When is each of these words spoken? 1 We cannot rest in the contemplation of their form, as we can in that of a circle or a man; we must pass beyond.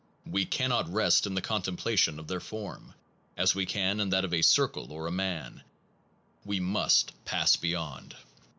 1 0.23 0.31
We 0.33 0.45
cannot 0.45 0.91
rest 0.91 1.27
in 1.27 1.35
the 1.35 1.43
contemplation 1.43 2.17
of 2.17 2.27
their 2.27 2.39
form, 2.39 2.95
as 3.37 3.53
we 3.53 3.67
can 3.67 3.99
in 3.99 4.09
that 4.09 4.25
of 4.25 4.33
a 4.33 4.41
circle 4.41 4.91
or 4.91 5.05
a 5.05 5.11
man; 5.11 5.61
we 6.43 6.59
must 6.59 7.13
pass 7.23 7.55
beyond. 7.55 8.15